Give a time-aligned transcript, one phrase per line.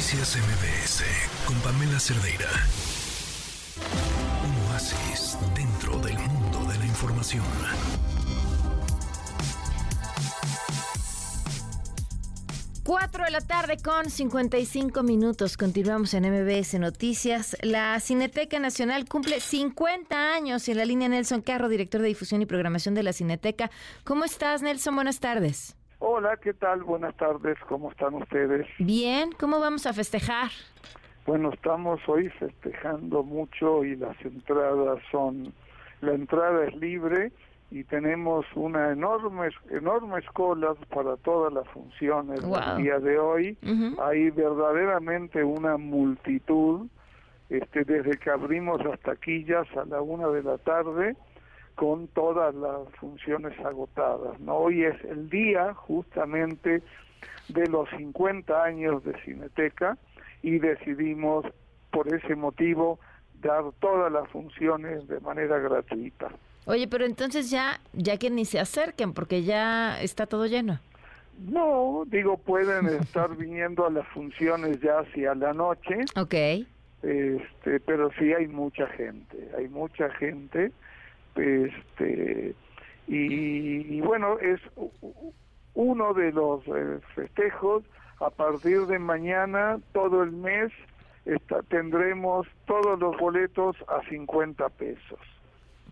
[0.00, 1.02] Noticias MBS
[1.44, 2.48] con Pamela Cerdeira.
[4.42, 7.44] Un oasis dentro del mundo de la información.
[12.82, 15.58] Cuatro de la tarde con 55 minutos.
[15.58, 17.58] Continuamos en MBS Noticias.
[17.60, 22.40] La Cineteca Nacional cumple 50 años y en la línea Nelson Carro, director de difusión
[22.40, 23.70] y programación de la Cineteca.
[24.04, 24.94] ¿Cómo estás, Nelson?
[24.94, 25.76] Buenas tardes.
[26.02, 26.82] Hola, ¿qué tal?
[26.82, 28.66] Buenas tardes, ¿cómo están ustedes?
[28.78, 30.50] Bien, ¿cómo vamos a festejar?
[31.26, 35.52] Bueno, estamos hoy festejando mucho y las entradas son,
[36.00, 37.32] la entrada es libre
[37.70, 43.58] y tenemos una enorme, enormes colas para todas las funciones del día de hoy.
[44.02, 46.86] Hay verdaderamente una multitud,
[47.50, 51.14] este, desde que abrimos las taquillas a la una de la tarde,
[51.74, 54.38] con todas las funciones agotadas.
[54.40, 54.56] ¿no?
[54.56, 56.82] Hoy es el día justamente
[57.48, 59.96] de los 50 años de Cineteca
[60.42, 61.46] y decidimos
[61.90, 62.98] por ese motivo
[63.40, 66.28] dar todas las funciones de manera gratuita.
[66.66, 70.78] Oye, pero entonces ya, ya que ni se acerquen porque ya está todo lleno.
[71.38, 76.04] No, digo, pueden estar viniendo a las funciones ya hacia la noche.
[76.16, 76.34] Ok.
[77.02, 80.70] Este, pero sí hay mucha gente, hay mucha gente
[81.36, 82.54] este
[83.06, 84.60] y, bueno es
[85.74, 87.84] uno de los eh, festejos
[88.20, 90.72] a partir de mañana todo el mes
[91.24, 95.18] está, tendremos todos los boletos a 50 pesos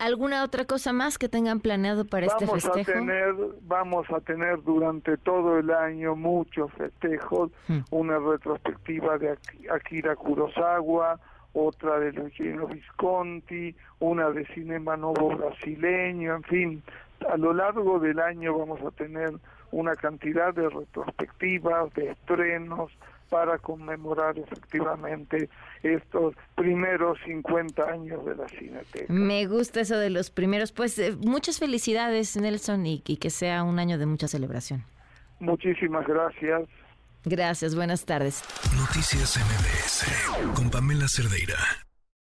[0.00, 2.90] ¿Alguna otra cosa más que tengan planeado para este festejo?
[2.90, 7.80] A tener, vamos a tener durante todo el año muchos festejos, hmm.
[7.90, 9.36] una retrospectiva de
[9.70, 11.20] Akira Kurosawa,
[11.52, 16.82] otra de Luciano Visconti, una de Cinema Novo brasileño, en fin,
[17.28, 19.30] a lo largo del año vamos a tener
[19.72, 22.90] una cantidad de retrospectivas, de estrenos,
[23.30, 25.48] para conmemorar efectivamente
[25.82, 29.12] estos primeros 50 años de la Cineteca.
[29.12, 30.72] Me gusta eso de los primeros.
[30.72, 34.84] Pues eh, muchas felicidades, Nelson, y, y que sea un año de mucha celebración.
[35.38, 36.68] Muchísimas gracias.
[37.24, 38.42] Gracias, buenas tardes.
[38.76, 41.56] Noticias MBS con Pamela Cerdeira.